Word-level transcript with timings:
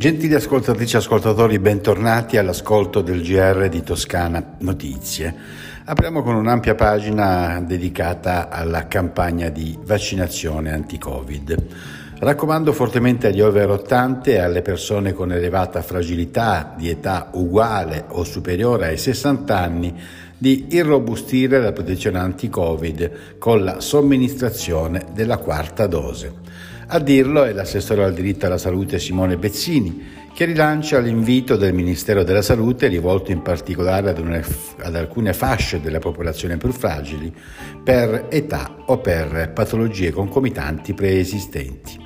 Gentili 0.00 0.32
ascoltatrici 0.32 0.94
e 0.94 0.98
ascoltatori, 0.98 1.58
bentornati 1.58 2.38
all'ascolto 2.38 3.02
del 3.02 3.20
GR 3.20 3.68
di 3.68 3.82
Toscana 3.82 4.56
Notizie. 4.60 5.34
Apriamo 5.84 6.22
con 6.22 6.36
un'ampia 6.36 6.74
pagina 6.74 7.60
dedicata 7.60 8.48
alla 8.48 8.88
campagna 8.88 9.50
di 9.50 9.78
vaccinazione 9.84 10.72
anti-Covid. 10.72 11.66
Raccomando 12.18 12.72
fortemente 12.72 13.26
agli 13.26 13.42
over 13.42 13.68
80 13.72 14.30
e 14.30 14.38
alle 14.38 14.62
persone 14.62 15.12
con 15.12 15.32
elevata 15.32 15.82
fragilità 15.82 16.72
di 16.74 16.88
età 16.88 17.28
uguale 17.32 18.06
o 18.08 18.24
superiore 18.24 18.86
ai 18.86 18.96
60 18.96 19.54
anni 19.54 19.94
di 20.38 20.68
irrobustire 20.70 21.60
la 21.60 21.72
protezione 21.72 22.18
anti-Covid 22.18 23.36
con 23.38 23.62
la 23.62 23.80
somministrazione 23.80 25.08
della 25.12 25.36
quarta 25.36 25.86
dose. 25.86 26.32
A 26.92 26.98
dirlo 26.98 27.44
è 27.44 27.52
l'assessore 27.52 28.02
al 28.02 28.12
diritto 28.12 28.46
alla 28.46 28.58
salute 28.58 28.98
Simone 28.98 29.36
Bezzini, 29.36 30.08
che 30.34 30.44
rilancia 30.44 30.98
l'invito 30.98 31.54
del 31.54 31.72
Ministero 31.72 32.24
della 32.24 32.42
Salute 32.42 32.88
rivolto 32.88 33.30
in 33.30 33.42
particolare 33.42 34.10
ad, 34.10 34.18
una, 34.18 34.44
ad, 34.78 34.96
alcune 34.96 35.32
fasce 35.32 35.80
della 35.80 36.00
popolazione 36.00 36.56
più 36.56 36.72
fragili 36.72 37.32
per 37.84 38.26
età 38.28 38.82
o 38.86 38.98
per 38.98 39.52
patologie 39.54 40.10
concomitanti 40.10 40.92
preesistenti. 40.92 41.96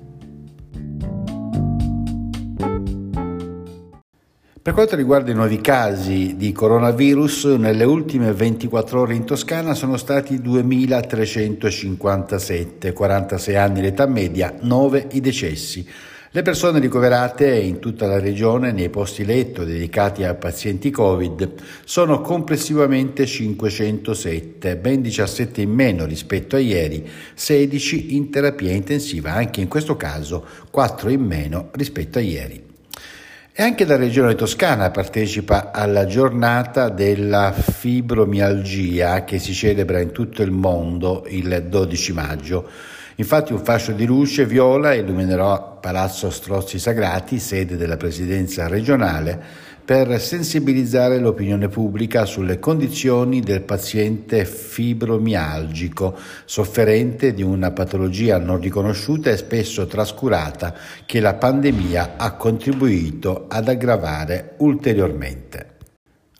Per 4.60 4.72
quanto 4.72 4.96
riguarda 4.96 5.30
i 5.30 5.34
nuovi 5.34 5.60
casi 5.60 6.34
di 6.36 6.50
coronavirus, 6.50 7.44
nelle 7.58 7.84
ultime 7.84 8.32
24 8.32 9.02
ore 9.02 9.14
in 9.14 9.24
Toscana 9.24 9.74
sono 9.74 9.96
stati 9.96 10.40
2.357, 10.40 12.92
46 12.92 13.54
anni 13.54 13.82
l'età 13.82 14.06
media, 14.06 14.52
9 14.60 15.06
i 15.12 15.20
decessi. 15.20 15.88
Le 16.30 16.42
persone 16.42 16.78
ricoverate 16.78 17.56
in 17.56 17.78
tutta 17.78 18.06
la 18.06 18.18
regione 18.18 18.70
nei 18.70 18.90
posti 18.90 19.24
letto 19.24 19.64
dedicati 19.64 20.24
a 20.24 20.34
pazienti 20.34 20.90
Covid 20.90 21.54
sono 21.84 22.20
complessivamente 22.20 23.24
507, 23.24 24.76
ben 24.76 25.00
17 25.00 25.62
in 25.62 25.70
meno 25.70 26.04
rispetto 26.04 26.56
a 26.56 26.58
ieri, 26.58 27.08
16 27.32 28.14
in 28.14 28.28
terapia 28.28 28.72
intensiva, 28.72 29.32
anche 29.32 29.62
in 29.62 29.68
questo 29.68 29.96
caso 29.96 30.44
4 30.70 31.08
in 31.08 31.22
meno 31.22 31.70
rispetto 31.72 32.18
a 32.18 32.20
ieri. 32.20 32.67
E 33.60 33.64
anche 33.64 33.84
la 33.86 33.96
regione 33.96 34.36
toscana 34.36 34.92
partecipa 34.92 35.72
alla 35.72 36.06
giornata 36.06 36.90
della 36.90 37.52
fibromialgia 37.52 39.24
che 39.24 39.40
si 39.40 39.52
celebra 39.52 39.98
in 39.98 40.12
tutto 40.12 40.42
il 40.42 40.52
mondo 40.52 41.24
il 41.26 41.64
12 41.68 42.12
maggio. 42.12 42.68
Infatti 43.16 43.52
un 43.52 43.58
fascio 43.64 43.90
di 43.90 44.06
luce 44.06 44.46
viola 44.46 44.94
illuminerò 44.94 45.80
Palazzo 45.80 46.30
Strozzi 46.30 46.78
Sagrati, 46.78 47.40
sede 47.40 47.76
della 47.76 47.96
presidenza 47.96 48.68
regionale, 48.68 49.42
per 49.88 50.20
sensibilizzare 50.20 51.18
l'opinione 51.18 51.68
pubblica 51.68 52.26
sulle 52.26 52.58
condizioni 52.58 53.40
del 53.40 53.62
paziente 53.62 54.44
fibromialgico, 54.44 56.14
sofferente 56.44 57.32
di 57.32 57.42
una 57.42 57.70
patologia 57.70 58.36
non 58.36 58.60
riconosciuta 58.60 59.30
e 59.30 59.38
spesso 59.38 59.86
trascurata 59.86 60.74
che 61.06 61.20
la 61.20 61.32
pandemia 61.32 62.16
ha 62.18 62.32
contribuito 62.32 63.46
ad 63.48 63.66
aggravare 63.66 64.56
ulteriormente. 64.58 65.76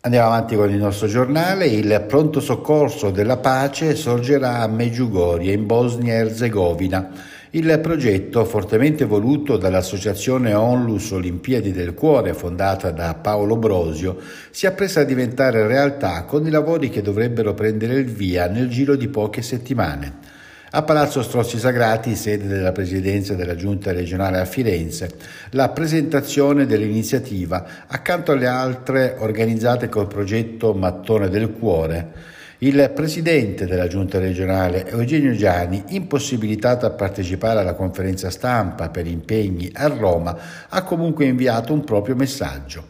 Andiamo 0.03 0.27
avanti 0.27 0.55
con 0.55 0.69
il 0.69 0.77
nostro 0.77 1.07
giornale. 1.07 1.69
Il 1.69 2.05
pronto 2.07 2.41
soccorso 2.41 3.11
della 3.11 3.39
pace 3.39 3.97
sorgerà 3.97 4.59
a 4.59 4.67
Medjugorje, 4.67 5.53
in 5.53 5.65
Bosnia 5.65 6.13
Erzegovina. 6.13 7.37
Il 7.53 7.81
progetto, 7.81 8.45
fortemente 8.45 9.07
voluto 9.07 9.57
dall'associazione 9.57 10.53
Onlus 10.53 11.13
Olimpiadi 11.13 11.73
del 11.73 11.95
Cuore, 11.95 12.35
fondata 12.35 12.91
da 12.91 13.15
Paolo 13.15 13.57
Brosio, 13.57 14.19
si 14.51 14.67
appresta 14.67 15.01
a 15.01 15.05
diventare 15.05 15.67
realtà 15.67 16.25
con 16.25 16.47
i 16.47 16.51
lavori 16.51 16.91
che 16.91 17.01
dovrebbero 17.01 17.55
prendere 17.55 17.95
il 17.95 18.05
via 18.05 18.49
nel 18.49 18.69
giro 18.69 18.97
di 18.97 19.09
poche 19.09 19.41
settimane. 19.41 20.37
A 20.73 20.83
Palazzo 20.83 21.23
Strozzi 21.23 21.59
Sagrati, 21.59 22.15
sede 22.17 22.49
della 22.49 22.73
presidenza 22.73 23.33
della 23.33 23.57
Giunta 23.57 23.93
regionale 23.93 24.41
a 24.41 24.45
Firenze, 24.45 25.13
la 25.53 25.71
presentazione 25.71 26.67
dell'iniziativa 26.67 27.67
accanto 27.87 28.33
alle 28.33 28.47
altre 28.47 29.15
organizzate 29.17 29.89
col 29.89 30.07
progetto 30.07 30.75
Mattone 30.75 31.31
del 31.31 31.51
Cuore. 31.53 32.37
Il 32.61 32.91
presidente 32.93 33.67
della 33.67 33.87
Giunta 33.87 34.19
regionale, 34.19 34.85
Eugenio 34.89 35.33
Giani, 35.33 35.81
impossibilitato 35.91 36.87
a 36.87 36.91
partecipare 36.91 37.61
alla 37.61 37.75
conferenza 37.75 38.31
stampa 38.31 38.89
per 38.89 39.07
impegni 39.07 39.71
a 39.75 39.87
Roma, 39.87 40.37
ha 40.69 40.83
comunque 40.83 41.27
inviato 41.27 41.73
un 41.73 41.85
proprio 41.85 42.17
messaggio. 42.17 42.83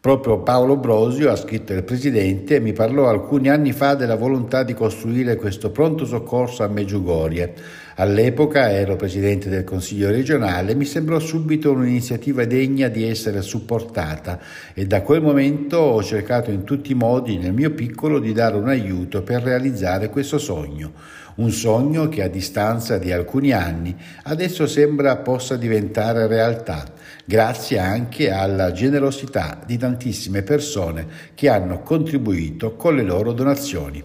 Proprio 0.00 0.40
Paolo 0.40 0.76
Brosio, 0.76 1.30
ha 1.30 1.36
scritto 1.36 1.72
il 1.72 1.84
Presidente, 1.84 2.58
mi 2.58 2.72
parlò 2.72 3.08
alcuni 3.08 3.48
anni 3.48 3.70
fa 3.70 3.94
della 3.94 4.16
volontà 4.16 4.64
di 4.64 4.74
costruire 4.74 5.36
questo 5.36 5.70
pronto 5.70 6.04
soccorso 6.04 6.64
a 6.64 6.68
Meggiugorie. 6.68 7.54
All'epoca 7.96 8.72
ero 8.72 8.96
Presidente 8.96 9.48
del 9.48 9.62
Consiglio 9.62 10.10
regionale 10.10 10.72
e 10.72 10.74
mi 10.74 10.84
sembrò 10.84 11.20
subito 11.20 11.70
un'iniziativa 11.70 12.44
degna 12.44 12.88
di 12.88 13.08
essere 13.08 13.40
supportata 13.40 14.40
e 14.74 14.84
da 14.84 15.02
quel 15.02 15.22
momento 15.22 15.76
ho 15.76 16.02
cercato 16.02 16.50
in 16.50 16.64
tutti 16.64 16.90
i 16.90 16.96
modi 16.96 17.38
nel 17.38 17.52
mio 17.52 17.70
piccolo 17.70 18.18
di 18.18 18.32
dare 18.32 18.56
un 18.56 18.66
aiuto 18.66 19.22
per 19.22 19.42
realizzare 19.42 20.08
questo 20.08 20.38
sogno. 20.38 20.92
Un 21.36 21.52
sogno 21.52 22.08
che 22.08 22.24
a 22.24 22.28
distanza 22.28 22.98
di 22.98 23.12
alcuni 23.12 23.52
anni 23.52 23.94
adesso 24.24 24.66
sembra 24.66 25.16
possa 25.18 25.56
diventare 25.56 26.26
realtà 26.26 26.84
grazie 27.24 27.78
anche 27.78 28.30
alla 28.30 28.72
generosità 28.72 29.60
di 29.64 29.78
tantissime 29.78 30.42
persone 30.42 31.06
che 31.34 31.48
hanno 31.48 31.80
contribuito 31.80 32.74
con 32.74 32.96
le 32.96 33.02
loro 33.02 33.32
donazioni. 33.32 34.02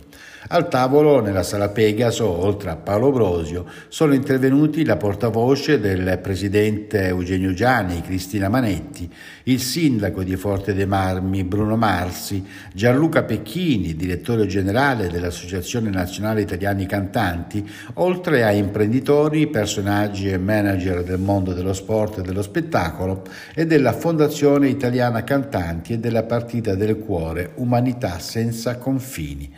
Al 0.51 0.67
tavolo, 0.69 1.19
nella 1.19 1.43
sala 1.43 1.69
Pegaso, 1.69 2.27
oltre 2.27 2.71
a 2.71 2.75
Paolo 2.75 3.11
Brosio, 3.11 3.65
sono 3.87 4.13
intervenuti 4.13 4.83
la 4.83 4.97
portavoce 4.97 5.79
del 5.79 6.19
presidente 6.21 7.05
Eugenio 7.05 7.53
Gianni, 7.53 8.01
Cristina 8.01 8.49
Manetti, 8.49 9.09
il 9.43 9.59
sindaco 9.59 10.23
di 10.23 10.35
Forte 10.35 10.73
dei 10.73 10.85
Marmi, 10.85 11.43
Bruno 11.43 11.75
Marsi, 11.75 12.45
Gianluca 12.73 13.23
Pecchini, 13.23 13.95
direttore 13.95 14.45
generale 14.45 15.09
dell'Associazione 15.09 15.89
Nazionale 15.89 16.41
Italiani 16.41 16.85
Cantanti, 16.85 17.67
oltre 17.95 18.43
a 18.43 18.51
imprenditori, 18.51 19.47
personaggi 19.47 20.29
e 20.29 20.37
manager 20.37 21.03
del 21.03 21.19
mondo 21.19 21.53
dello 21.53 21.73
sport 21.73 22.19
e 22.19 22.21
dello 22.21 22.41
spettacolo 22.41 23.23
e 23.55 23.65
della 23.65 23.93
Fondazione 23.93 24.67
Italiana 24.69 25.23
Cantanti 25.23 25.93
e 25.93 25.99
della 25.99 26.23
Partita 26.23 26.75
del 26.75 26.97
Cuore 26.97 27.51
Umanità 27.55 28.19
senza 28.19 28.77
confini. 28.77 29.51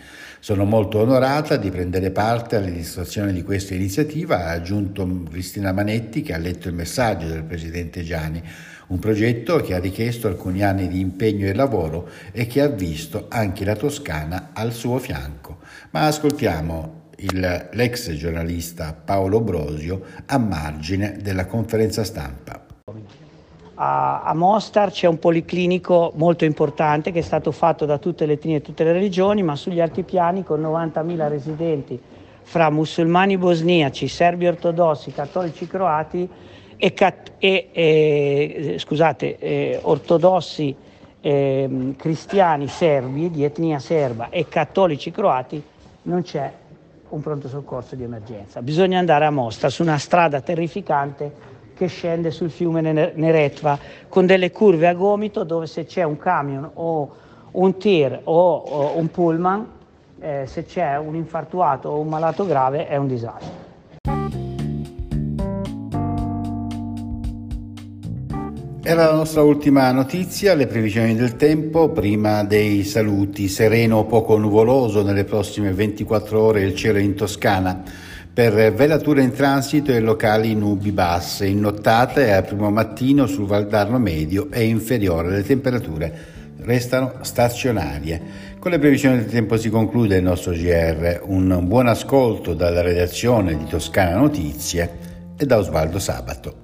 Sono 0.44 0.66
molto 0.66 0.98
onorata 0.98 1.56
di 1.56 1.70
prendere 1.70 2.10
parte 2.10 2.56
all'illustrazione 2.56 3.32
di 3.32 3.44
questa 3.44 3.76
iniziativa, 3.76 4.48
ha 4.48 4.50
aggiunto 4.54 5.08
Cristina 5.30 5.72
Manetti 5.72 6.24
che 6.24 6.34
ha 6.34 6.40
letto 6.40 6.68
il 6.68 6.74
messaggio 6.74 7.28
del 7.28 7.44
Presidente 7.44 8.02
Gianni, 8.02 8.42
un 8.88 8.98
progetto 8.98 9.58
che 9.58 9.76
ha 9.76 9.80
richiesto 9.80 10.28
alcuni 10.28 10.64
anni 10.64 10.88
di 10.88 11.00
impegno 11.00 11.46
e 11.46 11.54
lavoro 11.54 12.10
e 12.32 12.48
che 12.48 12.60
ha 12.60 12.68
visto 12.70 13.28
anche 13.30 13.64
la 13.64 13.76
Toscana 13.76 14.50
al 14.54 14.74
suo 14.74 14.98
fianco. 14.98 15.60
Ma 15.92 16.08
ascoltiamo 16.08 17.10
il, 17.18 17.70
l'ex 17.74 18.12
giornalista 18.14 18.94
Paolo 18.94 19.42
Brosio 19.42 20.02
a 20.26 20.40
margine 20.40 21.20
della 21.22 21.46
conferenza 21.46 22.04
stampa. 22.04 22.70
A, 23.83 24.22
a, 24.22 24.36
Mostar 24.36 24.92
c'è 24.92 25.07
un 25.07 25.18
policlinico 25.18 26.12
molto 26.16 26.45
importante 26.45 27.12
che 27.12 27.18
è 27.18 27.24
stato 27.24 27.51
fatto 27.51 27.86
da 27.86 27.98
tutte 27.98 28.28
le 28.28 28.33
etnie 28.33 28.57
e 28.57 28.62
tutte 28.62 28.83
le 28.83 28.92
regioni, 28.92 29.42
ma 29.42 29.56
sugli 29.56 29.80
altipiani 29.80 30.44
con 30.44 30.62
90.000 30.62 31.28
residenti 31.28 32.00
fra 32.44 32.69
musulmani 32.69 33.39
bosniaci, 33.39 34.07
serbi 34.07 34.45
ortodossi, 34.45 35.12
cattolici 35.12 35.66
croati 35.66 36.30
e, 36.78 36.94
e, 37.39 37.69
e 37.72 38.75
scusate, 38.78 39.39
eh, 39.39 39.80
ortodossi 39.81 40.75
eh, 41.19 41.94
cristiani 41.98 42.68
serbi 42.68 43.31
di 43.31 43.44
etnia 43.44 43.80
serba 43.80 44.30
e 44.30 44.48
cattolici 44.48 45.10
croati 45.10 45.63
non 46.04 46.22
c'è 46.22 46.51
un 47.10 47.22
pronto 47.22 47.48
soccorso 47.48 47.95
di 47.95 48.04
emergenza. 48.04 48.62
Bisogna 48.62 49.00
andare 49.00 49.25
a 49.25 49.31
Mostar 49.31 49.72
su 49.72 49.81
una 49.81 49.98
strada 49.98 50.39
terrificante 50.39 51.50
che 51.81 51.88
scende 51.88 52.30
sul 52.30 52.51
fiume 52.51 52.80
Neretva 52.83 53.80
con 54.07 54.28
delle 54.28 54.51
curve 54.51 54.88
a 54.88 54.94
gomito 54.94 55.44
dove 55.44 55.66
se 55.66 55.86
c'è 55.86 56.04
un 56.04 56.16
camion 56.16 56.69
o 56.75 57.16
un 57.54 57.78
tir 57.80 58.19
o, 58.25 58.56
o 58.56 58.98
un 59.00 59.10
pullman, 59.10 59.66
eh, 60.19 60.44
se 60.45 60.63
c'è 60.63 60.95
un 61.00 61.16
infartuato 61.16 61.89
o 61.89 62.00
un 62.00 62.07
malato 62.07 62.45
grave 62.45 62.88
è 62.88 62.98
un 62.98 63.07
disastro. 63.07 63.69
Era 68.83 69.06
la 69.06 69.16
nostra 69.16 69.42
ultima 69.42 69.92
notizia, 69.92 70.54
le 70.54 70.68
previsioni 70.68 71.16
del 71.16 71.36
tempo, 71.36 71.89
prima 71.89 72.44
dei 72.44 72.83
saluti, 72.83 73.48
sereno 73.48 73.98
o 73.98 74.06
poco 74.06 74.38
nuvoloso 74.38 75.01
nelle 75.01 75.24
prossime 75.24 75.74
24 75.74 76.39
ore 76.39 76.62
il 76.62 76.75
cielo 76.75 77.00
in 77.00 77.16
Toscana 77.16 78.10
per 78.50 78.74
velature 78.74 79.22
in 79.22 79.34
transito 79.34 79.92
e 79.92 80.00
locali 80.00 80.56
nubi 80.56 80.92
basse. 80.92 81.46
In 81.46 81.60
nottata 81.60 82.22
e 82.22 82.32
al 82.32 82.44
primo 82.44 82.72
mattino 82.72 83.28
sul 83.28 83.46
Valdarno 83.46 84.00
medio 84.00 84.50
è 84.50 84.58
inferiore. 84.58 85.30
Le 85.30 85.44
temperature 85.44 86.12
restano 86.62 87.14
stazionarie. 87.22 88.20
Con 88.58 88.72
le 88.72 88.80
previsioni 88.80 89.18
del 89.18 89.28
tempo 89.28 89.58
si 89.58 89.70
conclude 89.70 90.16
il 90.18 90.24
nostro 90.24 90.54
GR. 90.54 91.22
Un 91.26 91.68
buon 91.68 91.86
ascolto 91.86 92.56
dalla 92.56 92.82
redazione 92.82 93.56
di 93.56 93.68
Toscana 93.68 94.18
Notizie 94.18 94.90
e 95.38 95.46
da 95.46 95.60
Osvaldo 95.60 96.00
Sabato. 96.00 96.56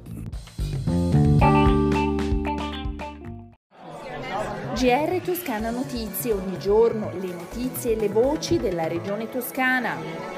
GR 4.74 5.22
Toscana 5.24 5.70
Notizie, 5.70 6.34
ogni 6.34 6.58
giorno 6.58 7.12
le 7.20 7.34
notizie 7.34 7.94
e 7.94 8.00
le 8.00 8.10
voci 8.10 8.58
della 8.58 8.88
regione 8.88 9.30
toscana. 9.30 10.37